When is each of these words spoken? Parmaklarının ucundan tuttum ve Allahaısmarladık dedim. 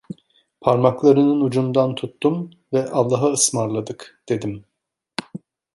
Parmaklarının 0.61 1.41
ucundan 1.41 1.95
tuttum 1.95 2.49
ve 2.73 2.89
Allahaısmarladık 2.89 4.23
dedim. 4.29 4.65